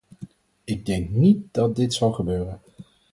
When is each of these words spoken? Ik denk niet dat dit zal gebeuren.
Ik 0.63 0.85
denk 0.85 1.09
niet 1.09 1.41
dat 1.51 1.75
dit 1.75 1.93
zal 1.93 2.11
gebeuren. 2.13 2.59